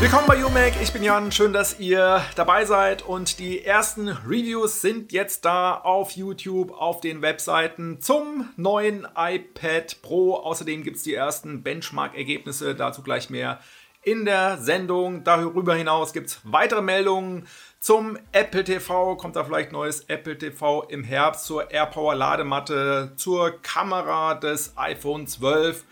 Willkommen 0.00 0.26
bei 0.26 0.42
UMAC, 0.42 0.80
ich 0.80 0.90
bin 0.90 1.02
Jan, 1.02 1.30
schön, 1.30 1.52
dass 1.52 1.78
ihr 1.78 2.22
dabei 2.34 2.64
seid 2.64 3.02
und 3.02 3.38
die 3.38 3.62
ersten 3.62 4.08
Reviews 4.08 4.80
sind 4.80 5.12
jetzt 5.12 5.44
da 5.44 5.74
auf 5.74 6.12
YouTube, 6.12 6.72
auf 6.72 7.00
den 7.00 7.20
Webseiten 7.20 8.00
zum 8.00 8.48
neuen 8.56 9.06
iPad 9.14 10.00
Pro. 10.00 10.36
Außerdem 10.36 10.82
gibt 10.82 10.96
es 10.96 11.02
die 11.02 11.14
ersten 11.14 11.62
Benchmark-Ergebnisse, 11.62 12.74
dazu 12.74 13.02
gleich 13.02 13.28
mehr 13.28 13.60
in 14.02 14.24
der 14.24 14.56
Sendung. 14.56 15.24
Darüber 15.24 15.74
hinaus 15.74 16.14
gibt 16.14 16.28
es 16.28 16.40
weitere 16.44 16.80
Meldungen 16.80 17.46
zum 17.80 18.18
Apple 18.32 18.64
TV. 18.64 19.16
Kommt 19.16 19.36
da 19.36 19.44
vielleicht 19.44 19.72
neues 19.72 20.04
Apple 20.08 20.38
TV 20.38 20.84
im 20.84 21.04
Herbst 21.04 21.44
zur 21.44 21.70
AirPower 21.70 22.14
Ladematte, 22.14 23.12
zur 23.16 23.60
Kamera 23.60 24.34
des 24.34 24.72
iPhone 24.76 25.26
12 25.26 25.84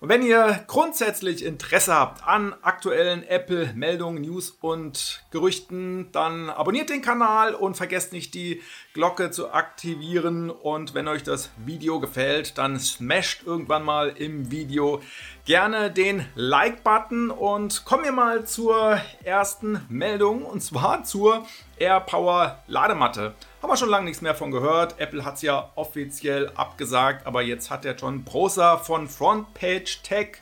und 0.00 0.08
wenn 0.08 0.22
ihr 0.22 0.64
grundsätzlich 0.68 1.44
Interesse 1.44 1.92
habt 1.92 2.22
an 2.22 2.54
aktuellen 2.62 3.24
Apple-Meldungen, 3.24 4.22
News 4.22 4.56
und 4.60 5.24
Gerüchten, 5.32 6.12
dann 6.12 6.50
abonniert 6.50 6.88
den 6.88 7.02
Kanal 7.02 7.52
und 7.52 7.76
vergesst 7.76 8.12
nicht 8.12 8.32
die 8.34 8.62
Glocke 8.94 9.32
zu 9.32 9.50
aktivieren. 9.50 10.50
Und 10.50 10.94
wenn 10.94 11.08
euch 11.08 11.24
das 11.24 11.50
Video 11.64 11.98
gefällt, 11.98 12.58
dann 12.58 12.78
smasht 12.78 13.42
irgendwann 13.44 13.84
mal 13.84 14.10
im 14.10 14.52
Video 14.52 15.02
gerne 15.44 15.90
den 15.90 16.24
Like-Button 16.36 17.30
und 17.30 17.84
kommen 17.84 18.04
wir 18.04 18.12
mal 18.12 18.46
zur 18.46 19.00
ersten 19.24 19.84
Meldung 19.88 20.44
und 20.44 20.62
zwar 20.62 21.02
zur 21.02 21.44
AirPower 21.80 22.58
Ladematte. 22.66 23.34
Haben 23.62 23.70
wir 23.70 23.76
schon 23.76 23.88
lange 23.88 24.06
nichts 24.06 24.22
mehr 24.22 24.34
von 24.34 24.50
gehört. 24.50 24.98
Apple 24.98 25.24
hat 25.24 25.36
es 25.36 25.42
ja 25.42 25.70
offiziell 25.74 26.50
abgesagt, 26.54 27.26
aber 27.26 27.42
jetzt 27.42 27.70
hat 27.70 27.84
der 27.84 27.96
John 27.96 28.24
Prosser 28.24 28.78
von 28.78 29.08
Frontpage 29.08 30.02
Tech 30.02 30.38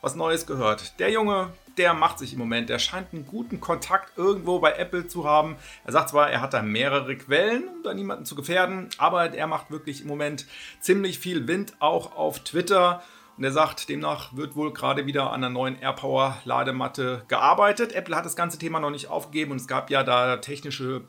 was 0.00 0.14
Neues 0.14 0.46
gehört. 0.46 0.98
Der 0.98 1.10
Junge, 1.10 1.50
der 1.78 1.94
macht 1.94 2.18
sich 2.18 2.34
im 2.34 2.38
Moment. 2.38 2.68
Der 2.68 2.78
scheint 2.78 3.12
einen 3.12 3.26
guten 3.26 3.60
Kontakt 3.60 4.16
irgendwo 4.16 4.58
bei 4.58 4.72
Apple 4.72 5.06
zu 5.08 5.24
haben. 5.24 5.56
Er 5.84 5.92
sagt 5.92 6.10
zwar, 6.10 6.30
er 6.30 6.40
hat 6.40 6.54
da 6.54 6.62
mehrere 6.62 7.16
Quellen, 7.16 7.68
um 7.68 7.82
da 7.82 7.94
niemanden 7.94 8.26
zu 8.26 8.34
gefährden, 8.34 8.90
aber 8.98 9.34
er 9.34 9.46
macht 9.46 9.70
wirklich 9.70 10.02
im 10.02 10.08
Moment 10.08 10.46
ziemlich 10.80 11.18
viel 11.18 11.48
Wind, 11.48 11.74
auch 11.80 12.16
auf 12.16 12.40
Twitter. 12.40 13.02
Und 13.36 13.42
er 13.42 13.50
sagt, 13.50 13.88
demnach 13.88 14.36
wird 14.36 14.54
wohl 14.54 14.72
gerade 14.72 15.06
wieder 15.06 15.32
an 15.32 15.42
einer 15.42 15.50
neuen 15.50 15.76
AirPower 15.76 16.38
Ladematte 16.44 17.24
gearbeitet. 17.26 17.92
Apple 17.92 18.14
hat 18.14 18.24
das 18.24 18.36
ganze 18.36 18.58
Thema 18.58 18.78
noch 18.78 18.90
nicht 18.90 19.08
aufgegeben 19.08 19.50
und 19.50 19.60
es 19.60 19.66
gab 19.66 19.90
ja 19.90 20.04
da 20.04 20.36
technische 20.36 21.02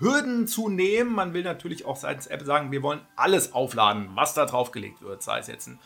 Hürden 0.00 0.48
zu 0.48 0.68
nehmen. 0.68 1.14
Man 1.14 1.32
will 1.32 1.44
natürlich 1.44 1.84
auch 1.84 1.96
seitens 1.96 2.26
Apple 2.26 2.46
sagen, 2.46 2.72
wir 2.72 2.82
wollen 2.82 3.00
alles 3.14 3.52
aufladen, 3.52 4.10
was 4.14 4.34
da 4.34 4.46
draufgelegt 4.46 5.00
wird. 5.02 5.22
Sei 5.22 5.38
es 5.38 5.46
jetzt 5.46 5.68
ein 5.68 5.78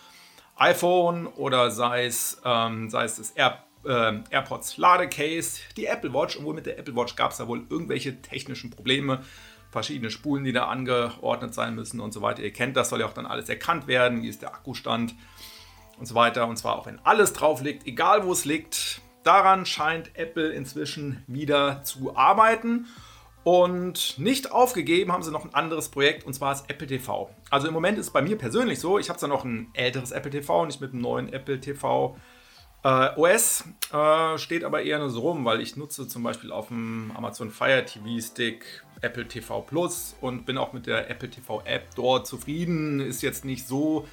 iPhone 0.57 1.27
oder 1.27 1.71
sei 1.71 2.07
es, 2.07 2.41
ähm, 2.45 2.89
sei 2.89 3.05
es 3.05 3.17
das 3.17 3.33
Air, 3.33 3.63
äh, 3.85 4.21
AirPods 4.31 4.79
Ladecase, 4.79 5.61
die 5.77 5.85
Apple 5.85 6.15
Watch. 6.15 6.37
Und 6.37 6.47
wohl 6.47 6.55
mit 6.55 6.65
der 6.65 6.79
Apple 6.79 6.97
Watch 6.97 7.15
gab 7.15 7.33
es 7.33 7.37
da 7.37 7.47
wohl 7.47 7.67
irgendwelche 7.69 8.23
technischen 8.23 8.71
Probleme 8.71 9.21
verschiedene 9.71 10.11
Spulen, 10.11 10.45
die 10.45 10.53
da 10.53 10.69
angeordnet 10.69 11.53
sein 11.53 11.75
müssen 11.75 12.01
und 12.01 12.13
so 12.13 12.23
weiter. 12.23 12.43
Ihr 12.43 12.53
kennt 12.53 12.77
das, 12.77 12.89
soll 12.89 13.01
ja 13.01 13.07
auch 13.07 13.13
dann 13.13 13.27
alles 13.27 13.49
erkannt 13.51 13.87
werden. 13.87 14.23
Wie 14.23 14.29
ist 14.29 14.41
der 14.41 14.55
Akkustand? 14.55 15.15
Und 15.99 16.07
so 16.07 16.15
weiter. 16.15 16.47
Und 16.47 16.57
zwar 16.57 16.77
auch 16.77 16.87
wenn 16.87 16.99
alles 17.05 17.33
drauf 17.33 17.63
liegt, 17.63 17.87
egal 17.87 18.25
wo 18.25 18.33
es 18.33 18.45
liegt. 18.45 19.01
Daran 19.23 19.65
scheint 19.65 20.11
Apple 20.19 20.51
inzwischen 20.51 21.25
wieder 21.27 21.83
zu 21.83 22.15
arbeiten. 22.15 22.87
Und 23.43 24.19
nicht 24.19 24.53
aufgegeben 24.53 25.13
haben 25.13 25.23
sie 25.23 25.31
noch 25.31 25.45
ein 25.45 25.55
anderes 25.55 25.91
Projekt 25.91 26.25
und 26.25 26.33
zwar 26.33 26.53
das 26.53 26.65
Apple 26.69 26.87
TV. 26.87 27.31
Also 27.51 27.69
im 27.69 27.75
Moment 27.75 27.99
ist 27.99 28.07
es 28.07 28.13
bei 28.13 28.23
mir 28.23 28.39
persönlich 28.39 28.81
so, 28.81 28.99
ich 28.99 29.11
habe 29.11 29.19
zwar 29.19 29.29
noch 29.29 29.45
ein 29.45 29.69
älteres 29.75 30.13
Apple 30.13 30.31
TV, 30.31 30.65
nicht 30.65 30.81
mit 30.81 30.93
dem 30.93 31.01
neuen 31.01 31.31
Apple 31.31 31.61
TV 31.61 32.17
äh, 32.85 33.11
OS, 33.17 33.65
äh, 33.93 34.39
steht 34.39 34.65
aber 34.65 34.83
eher 34.83 34.99
nur 34.99 35.11
so 35.11 35.21
rum, 35.21 35.45
weil 35.45 35.61
ich 35.61 35.77
nutze 35.77 36.09
zum 36.09 36.23
Beispiel 36.23 36.53
auf 36.53 36.69
dem 36.69 37.13
Amazon 37.15 37.51
Fire 37.51 37.85
TV 37.85 38.19
Stick 38.21 38.65
Apple 39.03 39.29
TV 39.29 39.61
Plus 39.61 40.17
und 40.23 40.47
bin 40.47 40.57
auch 40.57 40.73
mit 40.73 40.87
der 40.87 41.11
Apple 41.11 41.29
TV 41.29 41.63
App 41.67 41.95
dort 41.97 42.27
zufrieden. 42.27 43.01
Ist 43.01 43.23
jetzt 43.23 43.45
nicht 43.45 43.67
so 43.67 44.07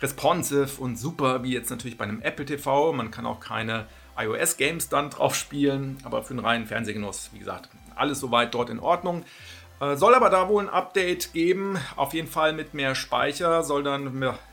responsive 0.00 0.80
und 0.80 0.96
super 0.96 1.42
wie 1.42 1.52
jetzt 1.52 1.70
natürlich 1.70 1.96
bei 1.96 2.04
einem 2.04 2.22
Apple 2.22 2.44
TV. 2.44 2.92
Man 2.92 3.10
kann 3.10 3.26
auch 3.26 3.40
keine 3.40 3.86
iOS-Games 4.18 4.88
dann 4.88 5.10
drauf 5.10 5.34
spielen, 5.34 5.98
aber 6.04 6.22
für 6.22 6.30
einen 6.30 6.44
reinen 6.44 6.66
Fernsehgenuss, 6.66 7.30
wie 7.32 7.38
gesagt, 7.38 7.70
alles 7.94 8.20
soweit 8.20 8.54
dort 8.54 8.70
in 8.70 8.78
Ordnung. 8.78 9.24
Äh, 9.80 9.96
soll 9.96 10.14
aber 10.14 10.30
da 10.30 10.48
wohl 10.48 10.64
ein 10.64 10.70
Update 10.70 11.32
geben, 11.32 11.78
auf 11.96 12.14
jeden 12.14 12.28
Fall 12.28 12.52
mit 12.52 12.72
mehr 12.72 12.94
Speicher, 12.94 13.62
soll 13.62 13.82
dann, 13.82 14.06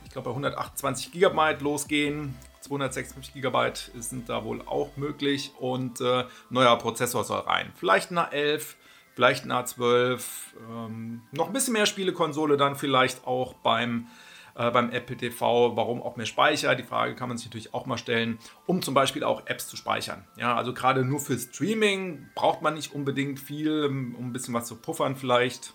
ich 0.03 0.11
glaube, 0.11 0.25
bei 0.25 0.31
128 0.31 1.11
GB 1.11 1.57
losgehen. 1.59 2.35
256 2.61 3.41
GB 3.41 3.71
sind 3.99 4.29
da 4.29 4.45
wohl 4.45 4.61
auch 4.61 4.95
möglich 4.95 5.51
und 5.59 5.99
äh, 5.99 6.25
neuer 6.49 6.77
Prozessor 6.77 7.23
soll 7.25 7.41
rein. 7.41 7.71
Vielleicht 7.75 8.11
eine 8.11 8.31
A11, 8.31 8.75
vielleicht 9.15 9.43
eine 9.43 9.55
A12, 9.55 10.21
ähm, 10.69 11.21
noch 11.31 11.47
ein 11.47 11.53
bisschen 11.53 11.73
mehr 11.73 11.85
Spielekonsole 11.85 12.55
dann 12.55 12.77
vielleicht 12.77 13.27
auch 13.27 13.53
beim 13.53 14.07
äh, 14.55 14.71
beim 14.71 14.91
Apple 14.91 15.17
TV. 15.17 15.75
Warum 15.75 16.01
auch 16.01 16.15
mehr 16.15 16.25
Speicher? 16.25 16.75
Die 16.75 16.83
Frage 16.83 17.15
kann 17.15 17.29
man 17.29 17.37
sich 17.37 17.47
natürlich 17.47 17.73
auch 17.73 17.85
mal 17.85 17.97
stellen, 17.97 18.39
um 18.65 18.81
zum 18.81 18.93
Beispiel 18.93 19.23
auch 19.23 19.47
Apps 19.47 19.67
zu 19.67 19.77
speichern. 19.77 20.25
Ja, 20.37 20.55
also 20.55 20.73
gerade 20.73 21.03
nur 21.03 21.19
für 21.19 21.37
Streaming 21.37 22.27
braucht 22.35 22.61
man 22.61 22.75
nicht 22.75 22.93
unbedingt 22.93 23.39
viel, 23.39 23.85
um 23.85 24.15
ein 24.15 24.33
bisschen 24.33 24.53
was 24.53 24.67
zu 24.67 24.75
puffern 24.75 25.15
vielleicht. 25.15 25.73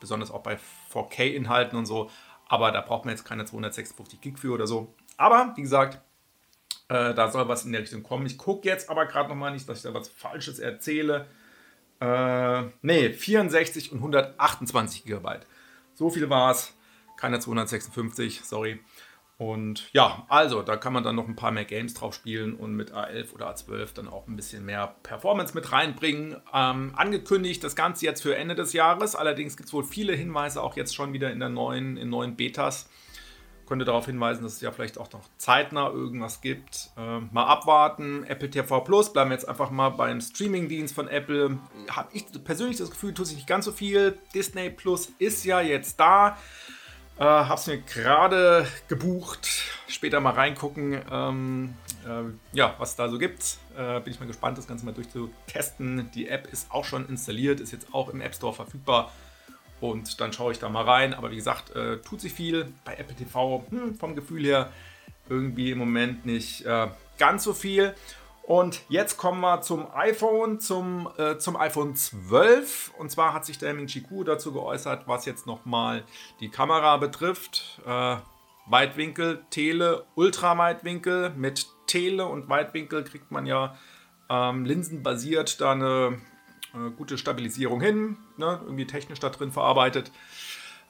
Besonders 0.00 0.30
auch 0.30 0.42
bei 0.42 0.58
4K-Inhalten 0.92 1.78
und 1.78 1.86
so. 1.86 2.10
Aber 2.46 2.70
da 2.72 2.80
braucht 2.82 3.04
man 3.04 3.14
jetzt 3.14 3.24
keine 3.24 3.44
256 3.44 4.20
Gig 4.20 4.38
für 4.38 4.52
oder 4.52 4.66
so. 4.66 4.94
Aber 5.16 5.52
wie 5.56 5.62
gesagt, 5.62 6.00
äh, 6.88 7.14
da 7.14 7.30
soll 7.30 7.48
was 7.48 7.64
in 7.64 7.72
der 7.72 7.80
Richtung 7.80 8.02
kommen. 8.02 8.26
Ich 8.26 8.36
gucke 8.36 8.68
jetzt 8.68 8.90
aber 8.90 9.06
gerade 9.06 9.30
nochmal 9.30 9.52
nicht, 9.52 9.68
dass 9.68 9.78
ich 9.78 9.84
da 9.84 9.94
was 9.94 10.08
Falsches 10.08 10.58
erzähle. 10.58 11.26
Äh, 12.00 12.62
nee, 12.82 13.12
64 13.12 13.92
und 13.92 13.98
128 13.98 15.04
GB. 15.04 15.38
So 15.94 16.10
viel 16.10 16.28
war 16.28 16.50
es 16.50 16.74
keine 17.16 17.40
256, 17.40 18.42
sorry. 18.44 18.80
Und 19.36 19.92
ja, 19.92 20.24
also 20.28 20.62
da 20.62 20.76
kann 20.76 20.92
man 20.92 21.02
dann 21.02 21.16
noch 21.16 21.26
ein 21.26 21.34
paar 21.34 21.50
mehr 21.50 21.64
Games 21.64 21.94
drauf 21.94 22.14
spielen 22.14 22.54
und 22.54 22.74
mit 22.74 22.92
A11 22.92 23.32
oder 23.32 23.52
A12 23.52 23.92
dann 23.94 24.08
auch 24.08 24.28
ein 24.28 24.36
bisschen 24.36 24.64
mehr 24.64 24.94
Performance 25.02 25.54
mit 25.54 25.72
reinbringen. 25.72 26.36
Ähm, 26.52 26.92
angekündigt 26.94 27.64
das 27.64 27.74
Ganze 27.74 28.06
jetzt 28.06 28.22
für 28.22 28.36
Ende 28.36 28.54
des 28.54 28.72
Jahres. 28.72 29.16
Allerdings 29.16 29.56
gibt 29.56 29.68
es 29.68 29.72
wohl 29.72 29.84
viele 29.84 30.12
Hinweise 30.14 30.62
auch 30.62 30.76
jetzt 30.76 30.94
schon 30.94 31.12
wieder 31.12 31.32
in 31.32 31.40
der 31.40 31.48
neuen, 31.48 31.96
in 31.96 32.10
neuen 32.10 32.36
Betas. 32.36 32.88
Könnte 33.66 33.86
darauf 33.86 34.06
hinweisen, 34.06 34.44
dass 34.44 34.52
es 34.52 34.60
ja 34.60 34.70
vielleicht 34.70 34.98
auch 34.98 35.10
noch 35.12 35.28
zeitnah 35.38 35.88
irgendwas 35.88 36.40
gibt. 36.40 36.90
Ähm, 36.96 37.30
mal 37.32 37.46
abwarten. 37.46 38.22
Apple 38.24 38.50
TV 38.50 38.82
Plus, 38.82 39.12
bleiben 39.12 39.30
wir 39.30 39.34
jetzt 39.34 39.48
einfach 39.48 39.70
mal 39.70 39.88
beim 39.88 40.20
Streaming-Dienst 40.20 40.94
von 40.94 41.08
Apple. 41.08 41.58
Habe 41.90 42.08
ich 42.12 42.26
persönlich 42.44 42.76
das 42.76 42.90
Gefühl, 42.90 43.14
tut 43.14 43.26
sich 43.26 43.36
nicht 43.36 43.48
ganz 43.48 43.64
so 43.64 43.72
viel. 43.72 44.18
Disney 44.34 44.70
Plus 44.70 45.10
ist 45.18 45.44
ja 45.44 45.60
jetzt 45.60 45.98
da. 45.98 46.36
Äh, 47.16 47.22
hab's 47.22 47.66
mir 47.68 47.78
gerade 47.78 48.66
gebucht. 48.88 49.48
Später 49.86 50.18
mal 50.20 50.32
reingucken, 50.32 51.00
ähm, 51.10 51.74
äh, 52.04 52.56
ja, 52.56 52.74
was 52.78 52.96
da 52.96 53.08
so 53.08 53.18
gibt. 53.18 53.58
Äh, 53.76 54.00
bin 54.00 54.12
ich 54.12 54.18
mal 54.18 54.26
gespannt, 54.26 54.58
das 54.58 54.66
Ganze 54.66 54.84
mal 54.84 54.92
durchzutesten. 54.92 56.10
Die 56.14 56.28
App 56.28 56.52
ist 56.52 56.72
auch 56.72 56.84
schon 56.84 57.08
installiert, 57.08 57.60
ist 57.60 57.72
jetzt 57.72 57.94
auch 57.94 58.08
im 58.08 58.20
App 58.20 58.34
Store 58.34 58.52
verfügbar. 58.52 59.12
Und 59.80 60.20
dann 60.20 60.32
schaue 60.32 60.52
ich 60.52 60.58
da 60.58 60.68
mal 60.68 60.84
rein. 60.84 61.14
Aber 61.14 61.30
wie 61.30 61.36
gesagt, 61.36 61.76
äh, 61.76 61.98
tut 61.98 62.20
sich 62.20 62.32
viel 62.32 62.72
bei 62.84 62.94
Apple 62.94 63.14
TV. 63.14 63.64
Hm, 63.70 63.94
vom 63.94 64.16
Gefühl 64.16 64.44
her 64.44 64.72
irgendwie 65.28 65.70
im 65.70 65.78
Moment 65.78 66.26
nicht 66.26 66.64
äh, 66.66 66.88
ganz 67.18 67.44
so 67.44 67.54
viel. 67.54 67.94
Und 68.46 68.82
jetzt 68.90 69.16
kommen 69.16 69.40
wir 69.40 69.62
zum 69.62 69.90
iPhone, 69.94 70.60
zum, 70.60 71.08
äh, 71.16 71.38
zum 71.38 71.56
iPhone 71.56 71.96
12. 71.96 72.92
Und 72.98 73.10
zwar 73.10 73.32
hat 73.32 73.46
sich 73.46 73.56
der 73.58 73.72
Ming 73.72 73.86
Chi 73.86 74.02
Kuo 74.02 74.22
dazu 74.22 74.52
geäußert, 74.52 75.08
was 75.08 75.24
jetzt 75.24 75.46
nochmal 75.46 76.04
die 76.40 76.50
Kamera 76.50 76.98
betrifft. 76.98 77.80
Äh, 77.86 78.16
Weitwinkel, 78.66 79.44
Tele, 79.48 80.04
Ultraweitwinkel. 80.14 81.30
Mit 81.36 81.68
Tele 81.86 82.26
und 82.26 82.50
Weitwinkel 82.50 83.04
kriegt 83.04 83.30
man 83.30 83.46
ja 83.46 83.76
ähm, 84.28 84.66
linsenbasiert 84.66 85.62
da 85.62 85.72
eine 85.72 86.20
äh, 86.74 86.90
gute 86.90 87.16
Stabilisierung 87.16 87.80
hin. 87.80 88.18
Ne? 88.36 88.60
Irgendwie 88.64 88.86
technisch 88.86 89.20
da 89.20 89.30
drin 89.30 89.52
verarbeitet. 89.52 90.12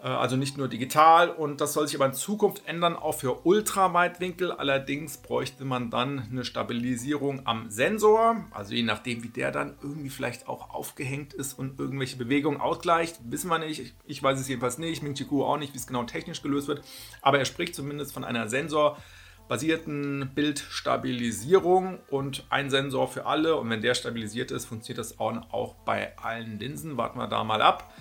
Äh, 0.04 0.08
also 0.08 0.36
nicht 0.36 0.56
nur 0.58 0.68
digital 0.68 1.30
und 1.30 1.60
das 1.60 1.72
soll 1.72 1.88
sich 1.88 1.96
aber 1.96 2.06
in 2.06 2.12
Zukunft 2.12 2.62
ändern, 2.66 2.94
auch 2.94 3.14
für 3.14 3.44
Ultraweitwinkel. 3.46 4.52
Allerdings 4.52 5.16
bräuchte 5.16 5.64
man 5.64 5.90
dann 5.90 6.28
eine 6.30 6.44
Stabilisierung 6.44 7.46
am 7.46 7.70
Sensor, 7.70 8.44
also 8.52 8.74
je 8.74 8.82
nachdem, 8.82 9.22
wie 9.24 9.28
der 9.28 9.50
dann 9.50 9.76
irgendwie 9.82 10.10
vielleicht 10.10 10.46
auch 10.46 10.70
aufgehängt 10.74 11.32
ist 11.32 11.58
und 11.58 11.80
irgendwelche 11.80 12.16
Bewegungen 12.16 12.60
ausgleicht, 12.60 13.18
wissen 13.24 13.48
wir 13.48 13.58
nicht. 13.58 13.94
Ich 14.04 14.22
weiß 14.22 14.38
es 14.38 14.46
jedenfalls 14.48 14.78
nicht, 14.78 15.02
Ming 15.02 15.14
Chi 15.14 15.26
auch 15.30 15.56
nicht, 15.56 15.72
wie 15.72 15.78
es 15.78 15.86
genau 15.86 16.04
technisch 16.04 16.42
gelöst 16.42 16.68
wird, 16.68 16.82
aber 17.22 17.38
er 17.38 17.46
spricht 17.46 17.74
zumindest 17.74 18.12
von 18.12 18.24
einer 18.24 18.48
sensorbasierten 18.48 20.32
Bildstabilisierung 20.34 21.98
und 22.10 22.44
ein 22.50 22.68
Sensor 22.68 23.08
für 23.08 23.24
alle. 23.26 23.56
Und 23.56 23.70
wenn 23.70 23.80
der 23.80 23.94
stabilisiert 23.94 24.50
ist, 24.50 24.66
funktioniert 24.66 24.98
das 24.98 25.18
auch 25.18 25.74
bei 25.86 26.16
allen 26.18 26.58
Linsen. 26.58 26.98
Warten 26.98 27.18
wir 27.18 27.26
da 27.26 27.42
mal 27.42 27.62
ab. 27.62 27.92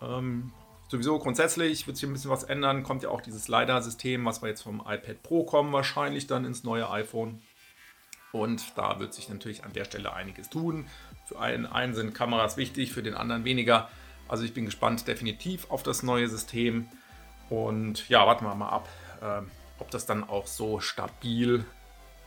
Ähm, 0.00 0.52
sowieso 0.88 1.18
grundsätzlich 1.18 1.86
wird 1.86 1.96
sich 1.96 2.08
ein 2.08 2.12
bisschen 2.12 2.30
was 2.30 2.44
ändern. 2.44 2.82
Kommt 2.82 3.02
ja 3.02 3.10
auch 3.10 3.20
dieses 3.20 3.48
LiDAR-System, 3.48 4.24
was 4.24 4.42
wir 4.42 4.48
jetzt 4.48 4.62
vom 4.62 4.80
iPad 4.80 5.22
Pro 5.22 5.44
kommen, 5.44 5.72
wahrscheinlich 5.72 6.26
dann 6.26 6.44
ins 6.44 6.64
neue 6.64 6.90
iPhone. 6.90 7.40
Und 8.32 8.76
da 8.76 8.98
wird 9.00 9.14
sich 9.14 9.28
natürlich 9.28 9.64
an 9.64 9.72
der 9.72 9.84
Stelle 9.84 10.12
einiges 10.12 10.50
tun. 10.50 10.86
Für 11.26 11.40
einen, 11.40 11.66
einen 11.66 11.94
sind 11.94 12.14
Kameras 12.14 12.56
wichtig, 12.56 12.92
für 12.92 13.02
den 13.02 13.14
anderen 13.14 13.44
weniger. 13.44 13.88
Also 14.28 14.44
ich 14.44 14.52
bin 14.52 14.66
gespannt 14.66 15.06
definitiv 15.06 15.70
auf 15.70 15.82
das 15.82 16.02
neue 16.02 16.28
System. 16.28 16.88
Und 17.48 18.08
ja, 18.08 18.26
warten 18.26 18.44
wir 18.44 18.54
mal 18.54 18.68
ab, 18.68 18.88
äh, 19.22 19.40
ob 19.78 19.90
das 19.90 20.06
dann 20.06 20.28
auch 20.28 20.46
so 20.46 20.80
stabil 20.80 21.64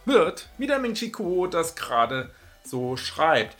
wird, 0.05 0.49
wie 0.57 0.67
der 0.67 0.79
Ming 0.79 0.95
Chi 0.95 1.11
Kuo 1.11 1.45
das 1.47 1.75
gerade 1.75 2.31
so 2.63 2.97
schreibt. 2.97 3.55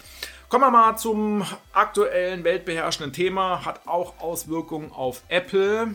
Kommen 0.51 0.65
wir 0.65 0.71
mal 0.71 0.97
zum 0.97 1.45
aktuellen 1.71 2.43
weltbeherrschenden 2.43 3.13
Thema. 3.13 3.63
Hat 3.63 3.87
auch 3.87 4.19
Auswirkungen 4.19 4.91
auf 4.91 5.23
Apple. 5.29 5.93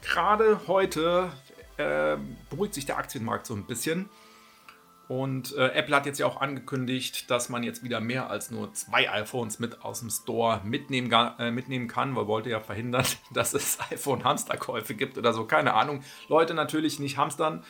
Gerade 0.00 0.66
heute 0.66 1.30
äh, 1.76 2.16
beruhigt 2.48 2.72
sich 2.72 2.86
der 2.86 2.96
Aktienmarkt 2.96 3.44
so 3.44 3.52
ein 3.52 3.66
bisschen. 3.66 4.08
Und 5.08 5.54
äh, 5.58 5.72
Apple 5.74 5.94
hat 5.94 6.06
jetzt 6.06 6.18
ja 6.18 6.24
auch 6.24 6.40
angekündigt, 6.40 7.30
dass 7.30 7.50
man 7.50 7.62
jetzt 7.62 7.84
wieder 7.84 8.00
mehr 8.00 8.30
als 8.30 8.50
nur 8.50 8.72
zwei 8.72 9.10
iPhones 9.10 9.58
mit 9.58 9.82
aus 9.82 10.00
dem 10.00 10.08
Store 10.08 10.62
mitnehmen, 10.64 11.12
äh, 11.38 11.50
mitnehmen 11.50 11.86
kann, 11.86 12.16
weil 12.16 12.26
wollte 12.26 12.48
ja 12.48 12.60
verhindern, 12.60 13.04
dass 13.34 13.52
es 13.52 13.76
iPhone-Hamsterkäufe 13.90 14.94
gibt 14.94 15.18
oder 15.18 15.34
so. 15.34 15.44
Keine 15.44 15.74
Ahnung. 15.74 16.02
Leute 16.28 16.54
natürlich 16.54 16.98
nicht 16.98 17.18
hamstern 17.18 17.62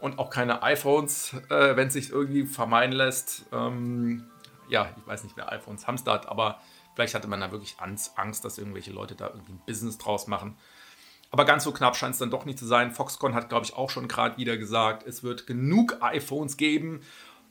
und 0.00 0.18
auch 0.18 0.30
keine 0.30 0.62
iPhones, 0.62 1.34
äh, 1.50 1.76
wenn 1.76 1.88
es 1.88 1.92
sich 1.92 2.08
irgendwie 2.08 2.46
vermeiden 2.46 2.96
lässt. 2.96 3.44
Ähm, 3.52 4.24
ja, 4.68 4.94
ich 4.96 5.06
weiß 5.06 5.24
nicht, 5.24 5.36
wer 5.36 5.50
iPhones 5.52 5.86
hamstert, 5.86 6.26
aber 6.26 6.60
vielleicht 6.94 7.14
hatte 7.14 7.28
man 7.28 7.40
da 7.40 7.50
wirklich 7.52 7.76
Angst, 7.78 8.44
dass 8.44 8.58
irgendwelche 8.58 8.92
Leute 8.92 9.14
da 9.14 9.28
irgendwie 9.28 9.52
ein 9.52 9.62
Business 9.66 9.98
draus 9.98 10.26
machen. 10.26 10.56
Aber 11.30 11.44
ganz 11.44 11.64
so 11.64 11.72
knapp 11.72 11.96
scheint 11.96 12.12
es 12.12 12.20
dann 12.20 12.30
doch 12.30 12.44
nicht 12.44 12.58
zu 12.58 12.66
sein. 12.66 12.92
Foxconn 12.92 13.34
hat, 13.34 13.48
glaube 13.48 13.64
ich, 13.64 13.74
auch 13.74 13.90
schon 13.90 14.06
gerade 14.06 14.36
wieder 14.36 14.56
gesagt, 14.56 15.04
es 15.04 15.24
wird 15.24 15.46
genug 15.46 15.98
iPhones 16.00 16.56
geben. 16.56 17.00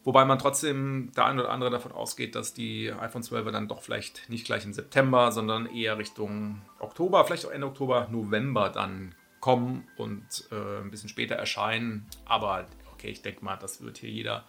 Wobei 0.05 0.25
man 0.25 0.39
trotzdem 0.39 1.11
der 1.15 1.25
ein 1.25 1.39
oder 1.39 1.49
andere 1.49 1.69
davon 1.69 1.91
ausgeht, 1.91 2.35
dass 2.35 2.53
die 2.53 2.91
iPhone 2.91 3.23
12 3.23 3.51
dann 3.51 3.67
doch 3.67 3.81
vielleicht 3.81 4.29
nicht 4.29 4.45
gleich 4.45 4.65
im 4.65 4.73
September, 4.73 5.31
sondern 5.31 5.65
eher 5.65 5.97
Richtung 5.97 6.61
Oktober, 6.79 7.23
vielleicht 7.25 7.45
auch 7.45 7.51
Ende 7.51 7.67
Oktober, 7.67 8.07
November 8.11 8.69
dann 8.69 9.15
kommen 9.39 9.87
und 9.97 10.23
äh, 10.51 10.79
ein 10.81 10.91
bisschen 10.91 11.09
später 11.09 11.35
erscheinen. 11.35 12.07
Aber 12.25 12.65
okay, 12.93 13.09
ich 13.09 13.21
denke 13.21 13.43
mal, 13.43 13.57
das 13.57 13.81
wird 13.81 13.97
hier 13.97 14.09
jeder 14.09 14.45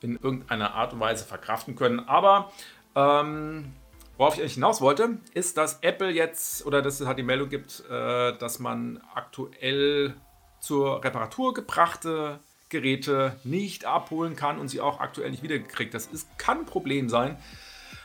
in 0.00 0.16
irgendeiner 0.16 0.74
Art 0.74 0.92
und 0.92 1.00
Weise 1.00 1.24
verkraften 1.24 1.76
können. 1.76 2.00
Aber 2.00 2.52
ähm, 2.94 3.72
Worauf 4.18 4.34
ich 4.34 4.40
eigentlich 4.40 4.54
hinaus 4.54 4.80
wollte, 4.80 5.18
ist, 5.32 5.56
dass 5.56 5.78
Apple 5.80 6.10
jetzt, 6.10 6.66
oder 6.66 6.82
dass 6.82 6.98
es 6.98 7.06
halt 7.06 7.18
die 7.18 7.22
Meldung 7.22 7.48
gibt, 7.48 7.84
äh, 7.88 8.36
dass 8.36 8.58
man 8.58 9.00
aktuell 9.14 10.14
zur 10.58 11.04
Reparatur 11.04 11.54
gebrachte 11.54 12.40
Geräte 12.68 13.36
nicht 13.44 13.84
abholen 13.84 14.34
kann 14.34 14.58
und 14.58 14.68
sie 14.68 14.80
auch 14.80 14.98
aktuell 14.98 15.30
nicht 15.30 15.44
wiedergekriegt. 15.44 15.94
Das 15.94 16.06
ist, 16.06 16.36
kann 16.36 16.58
ein 16.58 16.66
Problem 16.66 17.08
sein, 17.08 17.38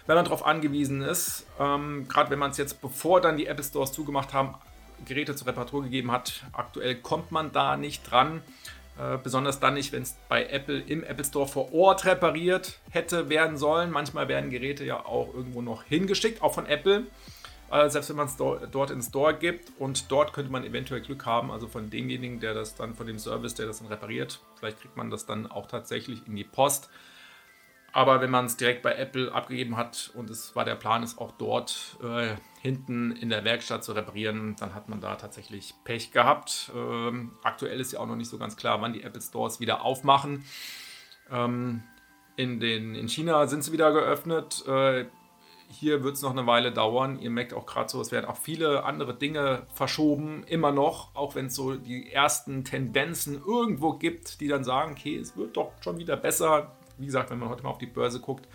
wenn 0.05 0.15
man 0.15 0.23
darauf 0.23 0.45
angewiesen 0.45 1.01
ist. 1.01 1.47
Ähm, 1.59 2.07
Gerade 2.07 2.29
wenn 2.29 2.39
man 2.39 2.51
es 2.51 2.57
jetzt, 2.57 2.79
bevor 2.79 3.19
dann 3.19 3.35
die 3.35 3.47
Apple 3.47 3.63
Stores 3.63 3.91
zugemacht 3.91 4.33
haben, 4.33 4.53
Geräte 5.05 5.35
zur 5.35 5.47
Reparatur 5.47 5.83
gegeben 5.83 6.11
hat. 6.11 6.43
Aktuell 6.53 6.93
kommt 6.95 7.31
man 7.31 7.51
da 7.51 7.75
nicht 7.75 8.09
dran. 8.09 8.43
Äh, 8.97 9.17
besonders 9.17 9.59
dann 9.59 9.73
nicht, 9.73 9.91
wenn 9.91 10.03
es 10.03 10.15
bei 10.29 10.45
Apple 10.45 10.79
im 10.79 11.03
Apple 11.03 11.25
Store 11.25 11.47
vor 11.47 11.73
Ort 11.73 12.05
repariert 12.05 12.79
hätte 12.91 13.27
werden 13.29 13.57
sollen. 13.57 13.89
Manchmal 13.89 14.27
werden 14.27 14.51
Geräte 14.51 14.83
ja 14.85 15.03
auch 15.05 15.33
irgendwo 15.33 15.61
noch 15.61 15.83
hingeschickt, 15.83 16.41
auch 16.41 16.53
von 16.53 16.67
Apple. 16.67 17.07
Äh, 17.71 17.89
selbst 17.89 18.09
wenn 18.09 18.17
man 18.17 18.27
es 18.27 18.37
do 18.37 18.59
dort 18.71 18.91
ins 18.91 19.07
Store 19.07 19.33
gibt 19.33 19.71
und 19.79 20.11
dort 20.11 20.31
könnte 20.31 20.51
man 20.51 20.63
eventuell 20.63 21.01
Glück 21.01 21.25
haben, 21.25 21.49
also 21.49 21.67
von 21.67 21.89
demjenigen, 21.89 22.39
der 22.39 22.53
das 22.53 22.75
dann, 22.75 22.93
von 22.93 23.07
dem 23.07 23.17
Service, 23.17 23.55
der 23.55 23.65
das 23.65 23.79
dann 23.79 23.87
repariert. 23.87 24.41
Vielleicht 24.59 24.79
kriegt 24.79 24.95
man 24.95 25.09
das 25.09 25.25
dann 25.25 25.47
auch 25.47 25.65
tatsächlich 25.65 26.27
in 26.27 26.35
die 26.35 26.43
Post. 26.43 26.89
Aber 27.95 28.21
wenn 28.21 28.31
man 28.31 28.45
es 28.45 28.57
direkt 28.57 28.81
bei 28.81 28.95
Apple 28.95 29.31
abgegeben 29.31 29.77
hat 29.77 30.11
und 30.15 30.31
es 30.31 30.55
war 30.55 30.65
der 30.65 30.73
Plan, 30.73 31.03
es 31.03 31.19
auch 31.19 31.31
dort 31.31 31.97
äh, 32.03 32.35
hinten 32.59 33.11
in 33.11 33.29
der 33.29 33.43
Werkstatt 33.43 33.83
zu 33.83 33.91
reparieren, 33.91 34.55
dann 34.59 34.73
hat 34.73 34.89
man 34.89 34.99
da 34.99 35.15
tatsächlich 35.15 35.75
Pech 35.83 36.11
gehabt. 36.11 36.71
Ähm, 36.75 37.33
aktuell 37.43 37.79
ist 37.79 37.93
ja 37.93 37.99
auch 37.99 38.07
noch 38.07 38.15
nicht 38.15 38.29
so 38.29 38.39
ganz 38.39 38.57
klar, 38.57 38.81
wann 38.81 38.93
die 38.93 39.03
Apple 39.03 39.21
Stores 39.21 39.59
wieder 39.59 39.83
aufmachen. 39.83 40.43
Ähm, 41.31 41.83
in, 42.35 42.59
den, 42.59 42.95
in 42.95 43.07
China 43.07 43.45
sind 43.45 43.63
sie 43.63 43.71
wieder 43.71 43.91
geöffnet. 43.91 44.65
Äh, 44.67 45.05
hier 45.69 46.03
wird 46.03 46.15
es 46.15 46.23
noch 46.23 46.31
eine 46.31 46.47
Weile 46.47 46.71
dauern. 46.71 47.19
Ihr 47.19 47.29
merkt 47.29 47.53
auch 47.53 47.67
gerade 47.67 47.89
so, 47.89 48.01
es 48.01 48.11
werden 48.11 48.25
auch 48.25 48.37
viele 48.37 48.85
andere 48.85 49.13
Dinge 49.13 49.67
verschoben, 49.75 50.43
immer 50.47 50.71
noch, 50.71 51.13
auch 51.15 51.35
wenn 51.35 51.45
es 51.47 51.55
so 51.55 51.75
die 51.75 52.11
ersten 52.11 52.63
Tendenzen 52.63 53.39
irgendwo 53.45 53.93
gibt, 53.93 54.41
die 54.41 54.47
dann 54.47 54.63
sagen, 54.63 54.93
okay, 54.93 55.17
es 55.17 55.37
wird 55.37 55.57
doch 55.57 55.73
schon 55.81 55.99
wieder 55.99 56.17
besser 56.17 56.75
wie 56.97 57.05
gesagt, 57.05 57.29
wenn 57.29 57.39
man 57.39 57.49
heute 57.49 57.63
mal 57.63 57.69
auf 57.69 57.77
die 57.77 57.85
Börse 57.85 58.19
guckt. 58.19 58.47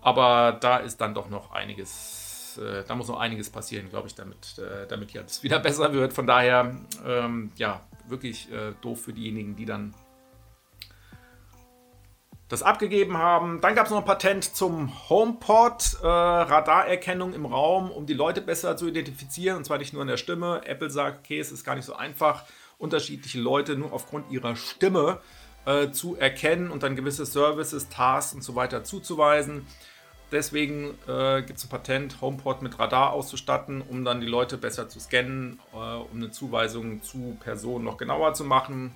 Aber 0.00 0.52
da 0.52 0.78
ist 0.78 1.00
dann 1.00 1.14
doch 1.14 1.28
noch 1.28 1.50
einiges, 1.50 2.58
äh, 2.62 2.84
da 2.84 2.94
muss 2.94 3.08
noch 3.08 3.18
einiges 3.18 3.50
passieren, 3.50 3.88
glaube 3.90 4.08
ich, 4.08 4.14
damit, 4.14 4.58
äh, 4.58 4.86
damit 4.86 5.12
jetzt 5.12 5.42
wieder 5.42 5.58
besser 5.58 5.92
wird. 5.92 6.12
Von 6.12 6.26
daher, 6.26 6.76
ähm, 7.06 7.52
ja, 7.56 7.80
wirklich 8.06 8.50
äh, 8.52 8.72
doof 8.80 9.02
für 9.02 9.12
diejenigen, 9.12 9.56
die 9.56 9.64
dann 9.64 9.94
das 12.48 12.62
abgegeben 12.62 13.18
haben. 13.18 13.60
Dann 13.60 13.74
gab 13.74 13.86
es 13.86 13.90
noch 13.90 13.98
ein 13.98 14.04
Patent 14.06 14.56
zum 14.56 14.90
HomePod, 15.10 15.98
äh, 16.02 16.06
Radarerkennung 16.06 17.34
im 17.34 17.44
Raum, 17.44 17.90
um 17.90 18.06
die 18.06 18.14
Leute 18.14 18.40
besser 18.40 18.76
zu 18.76 18.88
identifizieren, 18.88 19.58
und 19.58 19.64
zwar 19.64 19.78
nicht 19.78 19.92
nur 19.92 20.02
in 20.02 20.08
der 20.08 20.16
Stimme. 20.16 20.62
Apple 20.64 20.90
sagt, 20.90 21.18
okay, 21.18 21.38
es 21.38 21.52
ist 21.52 21.64
gar 21.64 21.74
nicht 21.74 21.84
so 21.84 21.94
einfach, 21.94 22.44
unterschiedliche 22.78 23.38
Leute 23.38 23.76
nur 23.76 23.92
aufgrund 23.92 24.30
ihrer 24.30 24.56
Stimme 24.56 25.20
äh, 25.68 25.92
zu 25.92 26.16
erkennen 26.16 26.70
und 26.70 26.82
dann 26.82 26.96
gewisse 26.96 27.26
Services, 27.26 27.90
Tasks 27.90 28.34
und 28.34 28.42
so 28.42 28.54
weiter 28.54 28.84
zuzuweisen. 28.84 29.66
Deswegen 30.32 30.94
äh, 31.06 31.42
gibt 31.42 31.58
es 31.58 31.64
ein 31.64 31.68
Patent, 31.68 32.20
HomePod 32.20 32.62
mit 32.62 32.78
Radar 32.78 33.12
auszustatten, 33.12 33.82
um 33.82 34.04
dann 34.04 34.20
die 34.20 34.26
Leute 34.26 34.56
besser 34.56 34.88
zu 34.88 34.98
scannen, 34.98 35.60
äh, 35.72 35.76
um 35.76 36.16
eine 36.16 36.30
Zuweisung 36.30 37.02
zu 37.02 37.36
Personen 37.40 37.84
noch 37.84 37.98
genauer 37.98 38.32
zu 38.34 38.44
machen. 38.44 38.94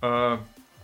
Äh, 0.00 0.38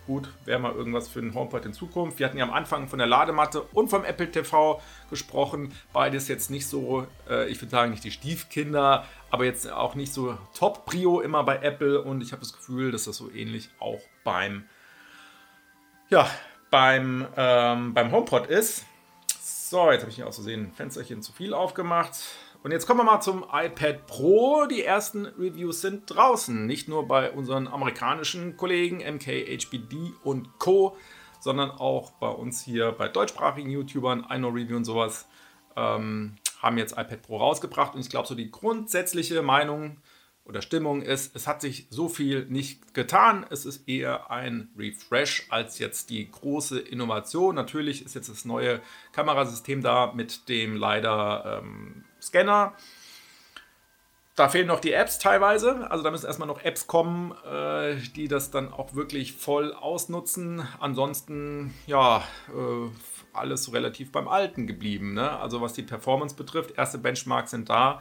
gut, 0.07 0.31
wäre 0.45 0.59
mal 0.59 0.73
irgendwas 0.73 1.09
für 1.09 1.21
den 1.21 1.35
HomePod 1.35 1.65
in 1.65 1.73
Zukunft. 1.73 2.19
Wir 2.19 2.27
hatten 2.27 2.39
ja 2.39 2.45
am 2.45 2.53
Anfang 2.53 2.89
von 2.89 2.99
der 2.99 3.09
Ladematte 3.09 3.63
und 3.63 3.89
vom 3.89 4.05
Apple 4.05 4.31
TV 4.31 4.81
gesprochen. 5.11 5.73
Beides 5.93 6.29
jetzt 6.29 6.51
nicht 6.51 6.67
so, 6.67 7.07
äh, 7.29 7.49
ich 7.49 7.61
würde 7.61 7.71
sagen, 7.71 7.91
nicht 7.91 8.05
die 8.05 8.11
Stiefkinder, 8.11 9.07
aber 9.31 9.45
jetzt 9.45 9.71
auch 9.71 9.95
nicht 9.95 10.13
so 10.13 10.37
Top-Prio 10.55 11.21
immer 11.21 11.45
bei 11.45 11.57
Apple. 11.59 12.03
Und 12.03 12.23
ich 12.23 12.33
habe 12.33 12.41
das 12.41 12.53
Gefühl, 12.55 12.91
dass 12.91 13.05
das 13.05 13.17
so 13.17 13.31
ähnlich 13.31 13.71
auch 13.81 14.01
beim 14.25 14.65
ja, 16.09 16.29
beim, 16.71 17.27
ähm, 17.37 17.95
beim 17.95 18.13
HomePod 18.13 18.47
ist. 18.47 18.87
So, 19.41 19.91
jetzt 19.91 20.01
habe 20.01 20.11
ich 20.11 20.17
hier 20.17 20.27
aus 20.27 20.37
Versehen 20.37 20.67
ein 20.69 20.73
Fensterchen 20.73 21.23
zu 21.23 21.33
viel 21.33 21.53
aufgemacht. 21.53 22.13
Und 22.63 22.73
jetzt 22.73 22.87
kommen 22.87 23.01
wir 23.01 23.05
mal 23.05 23.21
zum 23.21 23.45
iPad 23.53 24.07
Pro. 24.07 24.67
Die 24.67 24.83
ersten 24.83 25.27
Reviews 25.27 25.81
sind 25.81 26.05
draußen. 26.07 26.67
Nicht 26.67 26.89
nur 26.89 27.07
bei 27.07 27.31
unseren 27.31 27.69
amerikanischen 27.69 28.57
Kollegen 28.57 28.99
MKHBD 28.99 30.15
und 30.25 30.59
Co., 30.59 30.97
sondern 31.41 31.71
auch 31.71 32.11
bei 32.13 32.29
uns 32.29 32.65
hier 32.65 32.91
bei 32.91 33.07
deutschsprachigen 33.07 33.71
YouTubern, 33.71 34.27
iKnowReview 34.29 34.77
und 34.77 34.85
sowas, 34.85 35.29
ähm, 35.77 36.35
haben 36.61 36.79
jetzt 36.79 36.93
iPad 36.93 37.23
Pro 37.23 37.37
rausgebracht. 37.37 37.95
Und 37.95 38.01
ich 38.01 38.11
glaube, 38.11 38.27
so 38.27 38.35
die 38.35 38.51
grundsätzliche 38.51 39.41
Meinung 39.43 39.99
oder 40.49 40.63
Stimmung 40.63 41.03
ist, 41.03 41.37
es 41.37 41.47
hat 41.47 41.61
sich 41.61 41.87
so 41.91 42.09
viel 42.09 42.47
nicht 42.47 42.95
getan. 42.95 43.45
Es 43.51 43.67
ist 43.67 43.87
eher 43.87 44.31
ein 44.31 44.71
Refresh 44.79 45.47
als 45.51 45.79
jetzt 45.79 46.09
die 46.09 46.31
große 46.31 46.81
Innovation. 46.81 47.55
Natürlich 47.55 48.05
ist 48.05 48.15
jetzt 48.15 48.31
das 48.31 48.47
neue 48.47 48.81
Kamerasystem 49.13 49.83
da 49.83 50.13
mit 50.15 50.49
dem 50.49 50.75
leider 50.75 51.61
ähm, 51.63 52.05
Scanner. 52.21 52.73
Da 54.37 54.49
fehlen 54.49 54.69
noch 54.69 54.81
die 54.81 54.93
Apps 54.93 55.19
teilweise. 55.19 55.91
Also 55.91 56.03
da 56.03 56.11
müssen 56.11 56.27
erstmal 56.27 56.49
noch 56.49 56.63
Apps 56.63 56.87
kommen, 56.87 57.35
äh, 57.45 57.97
die 58.17 58.29
das 58.29 58.51
dann 58.51 58.73
auch 58.73 58.95
wirklich 58.95 59.35
voll 59.35 59.75
ausnutzen. 59.75 60.67
Ansonsten, 60.81 61.75
ja, 61.87 62.23
äh, 62.49 62.89
alles 63.35 63.73
relativ 63.73 64.13
beim 64.13 64.29
Alten 64.29 64.67
geblieben. 64.67 65.13
Ne? 65.13 65.31
Also 65.39 65.61
was 65.61 65.75
die 65.75 65.83
Performance 65.83 66.35
betrifft, 66.37 66.79
erste 66.79 66.99
Benchmarks 66.99 67.51
sind 67.51 67.69
da. 67.69 68.01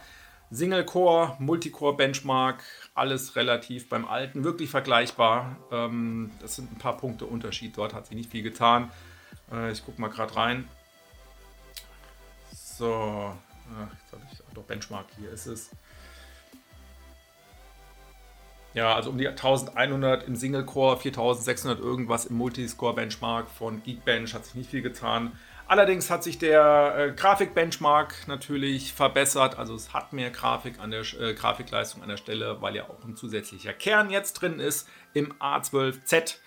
Single-Core, 0.51 1.35
Multicore-Benchmark, 1.39 2.63
alles 2.93 3.35
relativ 3.35 3.89
beim 3.89 4.07
alten, 4.07 4.43
wirklich 4.43 4.69
vergleichbar. 4.69 5.57
Ähm, 5.71 6.31
das 6.41 6.55
sind 6.55 6.71
ein 6.71 6.77
paar 6.77 6.97
Punkte 6.97 7.25
Unterschied. 7.25 7.77
Dort 7.77 7.93
hat 7.93 8.07
sich 8.07 8.15
nicht 8.15 8.31
viel 8.31 8.43
getan. 8.43 8.91
Äh, 9.51 9.71
ich 9.71 9.83
gucke 9.83 9.99
mal 9.99 10.09
gerade 10.09 10.35
rein. 10.35 10.67
So, 12.53 13.33
jetzt 13.99 14.13
habe 14.13 14.23
ich 14.31 14.39
doch 14.53 14.63
Benchmark, 14.63 15.07
hier 15.19 15.31
ist 15.31 15.47
es. 15.47 15.69
Ja, 18.73 18.93
also 18.93 19.09
um 19.09 19.17
die 19.17 19.27
1100 19.27 20.27
im 20.27 20.35
Single 20.35 20.63
Core, 20.63 20.97
4600 20.97 21.79
irgendwas 21.79 22.27
im 22.27 22.37
Multiscore 22.37 22.93
Benchmark 22.93 23.49
von 23.49 23.81
Geekbench 23.81 24.35
hat 24.35 24.45
sich 24.45 24.55
nicht 24.55 24.69
viel 24.69 24.83
getan. 24.83 25.31
Allerdings 25.67 26.09
hat 26.09 26.23
sich 26.23 26.39
der 26.39 26.95
äh, 26.97 27.11
Grafikbenchmark 27.11 28.27
natürlich 28.27 28.93
verbessert. 28.93 29.57
Also 29.59 29.75
es 29.75 29.93
hat 29.93 30.13
mehr 30.13 30.29
Grafik 30.29 30.79
an 30.79 30.91
der 30.91 31.01
äh, 31.19 31.33
Grafikleistung 31.33 32.01
an 32.01 32.07
der 32.07 32.15
Stelle, 32.15 32.61
weil 32.61 32.75
ja 32.75 32.83
auch 32.83 33.03
ein 33.03 33.17
zusätzlicher 33.17 33.73
Kern 33.73 34.09
jetzt 34.09 34.33
drin 34.33 34.61
ist 34.61 34.87
im 35.13 35.33
A12Z. 35.33 36.37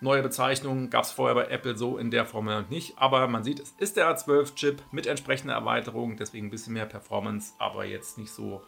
Neue 0.00 0.22
Bezeichnung 0.22 0.88
gab 0.88 1.02
es 1.02 1.10
vorher 1.10 1.34
bei 1.34 1.46
Apple 1.48 1.76
so 1.76 1.98
in 1.98 2.12
der 2.12 2.26
Form 2.26 2.44
noch 2.44 2.68
nicht. 2.68 2.96
Aber 2.96 3.26
man 3.26 3.42
sieht, 3.42 3.58
es 3.58 3.70
ist 3.78 3.96
der 3.96 4.14
A12-Chip 4.14 4.82
mit 4.92 5.08
entsprechender 5.08 5.54
Erweiterung, 5.54 6.16
deswegen 6.16 6.46
ein 6.46 6.50
bisschen 6.50 6.74
mehr 6.74 6.86
Performance, 6.86 7.54
aber 7.58 7.84
jetzt 7.84 8.18
nicht 8.18 8.30
so, 8.30 8.62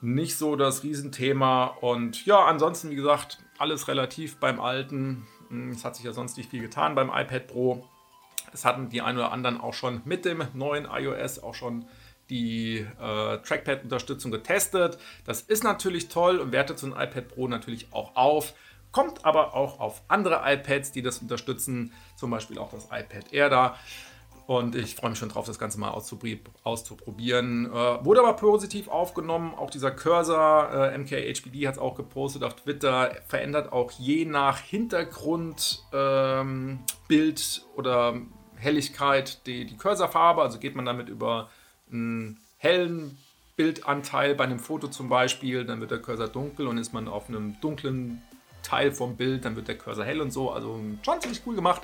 nicht 0.00 0.36
so 0.36 0.56
das 0.56 0.82
Riesenthema. 0.82 1.66
Und 1.66 2.26
ja, 2.26 2.44
ansonsten, 2.44 2.90
wie 2.90 2.96
gesagt, 2.96 3.38
alles 3.58 3.86
relativ 3.86 4.38
beim 4.38 4.58
alten. 4.58 5.28
Hm, 5.48 5.70
es 5.70 5.84
hat 5.84 5.94
sich 5.94 6.04
ja 6.04 6.12
sonst 6.12 6.36
nicht 6.38 6.50
viel 6.50 6.62
getan 6.62 6.96
beim 6.96 7.08
iPad 7.08 7.46
Pro. 7.46 7.88
Es 8.52 8.64
hatten 8.64 8.88
die 8.88 9.02
ein 9.02 9.16
oder 9.16 9.32
anderen 9.32 9.60
auch 9.60 9.74
schon 9.74 10.02
mit 10.04 10.24
dem 10.24 10.46
neuen 10.54 10.86
iOS 10.86 11.38
auch 11.38 11.54
schon 11.54 11.86
die 12.30 12.78
äh, 12.78 13.38
Trackpad-Unterstützung 13.38 14.30
getestet. 14.30 14.98
Das 15.24 15.42
ist 15.42 15.64
natürlich 15.64 16.08
toll 16.08 16.38
und 16.38 16.52
wertet 16.52 16.78
so 16.78 16.86
ein 16.86 16.92
iPad 16.92 17.28
Pro 17.28 17.48
natürlich 17.48 17.92
auch 17.92 18.16
auf. 18.16 18.54
Kommt 18.92 19.24
aber 19.24 19.54
auch 19.54 19.78
auf 19.78 20.02
andere 20.08 20.40
iPads, 20.44 20.92
die 20.92 21.02
das 21.02 21.18
unterstützen, 21.18 21.92
zum 22.16 22.30
Beispiel 22.30 22.58
auch 22.58 22.70
das 22.70 22.86
iPad 22.86 23.32
Air 23.32 23.50
da. 23.50 23.76
Und 24.46 24.76
ich 24.76 24.94
freue 24.94 25.10
mich 25.10 25.18
schon 25.18 25.28
drauf, 25.28 25.44
das 25.46 25.58
Ganze 25.58 25.80
mal 25.80 25.90
auszuprobieren. 25.90 27.66
Äh, 27.66 28.04
wurde 28.04 28.20
aber 28.20 28.34
positiv 28.34 28.86
aufgenommen. 28.86 29.54
Auch 29.54 29.70
dieser 29.70 29.90
Cursor, 29.90 30.70
äh, 30.72 30.96
MKHBD 30.96 31.66
hat 31.66 31.74
es 31.74 31.80
auch 31.80 31.96
gepostet 31.96 32.44
auf 32.44 32.54
Twitter, 32.54 33.10
verändert 33.26 33.72
auch 33.72 33.90
je 33.90 34.24
nach 34.24 34.58
Hintergrundbild 34.58 35.82
ähm, 35.92 36.78
oder 37.74 38.20
Helligkeit 38.54 39.44
die, 39.48 39.64
die 39.64 39.76
Cursorfarbe. 39.76 40.42
Also 40.42 40.60
geht 40.60 40.76
man 40.76 40.84
damit 40.84 41.08
über 41.08 41.50
einen 41.90 42.38
hellen 42.58 43.18
Bildanteil 43.56 44.34
bei 44.34 44.44
einem 44.44 44.60
Foto 44.60 44.86
zum 44.88 45.08
Beispiel, 45.08 45.64
dann 45.64 45.80
wird 45.80 45.90
der 45.90 45.98
Cursor 45.98 46.28
dunkel 46.28 46.68
und 46.68 46.78
ist 46.78 46.92
man 46.92 47.08
auf 47.08 47.28
einem 47.28 47.56
dunklen 47.60 48.22
Teil 48.62 48.92
vom 48.92 49.16
Bild, 49.16 49.44
dann 49.44 49.56
wird 49.56 49.68
der 49.68 49.78
Cursor 49.78 50.04
hell 50.04 50.20
und 50.20 50.30
so. 50.30 50.50
Also 50.50 50.80
schon 51.02 51.20
ziemlich 51.20 51.42
cool 51.46 51.56
gemacht. 51.56 51.82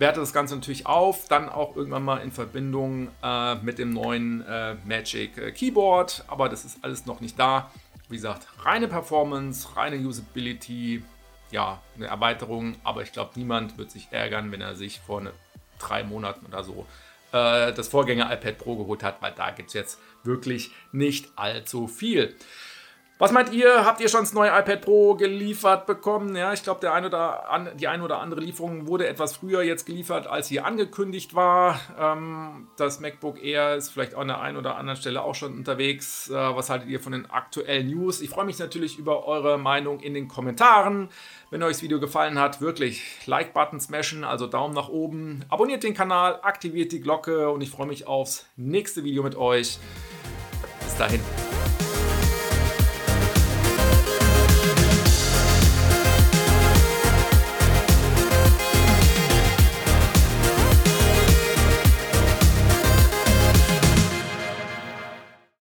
Werte 0.00 0.20
das 0.20 0.32
Ganze 0.32 0.54
natürlich 0.54 0.86
auf, 0.86 1.28
dann 1.28 1.48
auch 1.48 1.76
irgendwann 1.76 2.02
mal 2.02 2.16
in 2.18 2.32
Verbindung 2.32 3.08
äh, 3.22 3.56
mit 3.56 3.78
dem 3.78 3.92
neuen 3.92 4.42
äh, 4.46 4.74
Magic 4.86 5.36
äh, 5.36 5.52
Keyboard, 5.52 6.24
aber 6.26 6.48
das 6.48 6.64
ist 6.64 6.78
alles 6.82 7.04
noch 7.04 7.20
nicht 7.20 7.38
da. 7.38 7.70
Wie 8.08 8.16
gesagt, 8.16 8.48
reine 8.64 8.88
Performance, 8.88 9.76
reine 9.76 9.96
Usability, 9.98 11.04
ja, 11.50 11.82
eine 11.96 12.06
Erweiterung, 12.06 12.76
aber 12.82 13.02
ich 13.02 13.12
glaube, 13.12 13.32
niemand 13.36 13.76
wird 13.76 13.90
sich 13.90 14.08
ärgern, 14.10 14.50
wenn 14.50 14.62
er 14.62 14.74
sich 14.74 15.00
vor 15.00 15.20
eine 15.20 15.32
drei 15.78 16.02
Monaten 16.02 16.46
oder 16.46 16.64
so 16.64 16.86
äh, 17.32 17.72
das 17.72 17.88
Vorgänger 17.88 18.32
iPad 18.32 18.58
Pro 18.58 18.76
geholt 18.76 19.02
hat, 19.02 19.20
weil 19.20 19.32
da 19.32 19.50
gibt 19.50 19.68
es 19.68 19.74
jetzt 19.74 19.98
wirklich 20.24 20.70
nicht 20.92 21.30
allzu 21.36 21.86
viel. 21.88 22.34
Was 23.20 23.32
meint 23.32 23.52
ihr? 23.52 23.84
Habt 23.84 24.00
ihr 24.00 24.08
schon 24.08 24.20
das 24.20 24.32
neue 24.32 24.48
iPad 24.48 24.80
Pro 24.80 25.14
geliefert 25.14 25.84
bekommen? 25.84 26.34
Ja, 26.34 26.54
ich 26.54 26.62
glaube, 26.62 26.90
ein 26.90 27.12
an, 27.12 27.68
die 27.76 27.86
eine 27.86 28.02
oder 28.02 28.18
andere 28.18 28.40
Lieferung 28.40 28.86
wurde 28.86 29.06
etwas 29.06 29.36
früher 29.36 29.60
jetzt 29.60 29.84
geliefert, 29.84 30.26
als 30.26 30.48
sie 30.48 30.60
angekündigt 30.60 31.34
war. 31.34 31.78
Ähm, 31.98 32.68
das 32.78 32.98
MacBook 32.98 33.44
Air 33.44 33.76
ist 33.76 33.90
vielleicht 33.90 34.14
an 34.14 34.28
der 34.28 34.40
einen 34.40 34.56
oder 34.56 34.76
anderen 34.76 34.98
Stelle 34.98 35.22
auch 35.22 35.34
schon 35.34 35.52
unterwegs. 35.52 36.30
Äh, 36.30 36.34
was 36.34 36.70
haltet 36.70 36.88
ihr 36.88 36.98
von 36.98 37.12
den 37.12 37.30
aktuellen 37.30 37.88
News? 37.88 38.22
Ich 38.22 38.30
freue 38.30 38.46
mich 38.46 38.58
natürlich 38.58 38.98
über 38.98 39.26
eure 39.26 39.58
Meinung 39.58 40.00
in 40.00 40.14
den 40.14 40.26
Kommentaren. 40.26 41.10
Wenn 41.50 41.62
euch 41.62 41.72
das 41.72 41.82
Video 41.82 42.00
gefallen 42.00 42.38
hat, 42.38 42.62
wirklich 42.62 43.02
Like-Button 43.26 43.80
smashen, 43.80 44.24
also 44.24 44.46
Daumen 44.46 44.72
nach 44.72 44.88
oben. 44.88 45.44
Abonniert 45.50 45.82
den 45.82 45.92
Kanal, 45.92 46.38
aktiviert 46.40 46.90
die 46.92 47.02
Glocke 47.02 47.50
und 47.50 47.60
ich 47.60 47.70
freue 47.70 47.86
mich 47.86 48.06
aufs 48.06 48.46
nächste 48.56 49.04
Video 49.04 49.22
mit 49.22 49.36
euch. 49.36 49.78
Bis 50.82 50.96
dahin. 50.96 51.20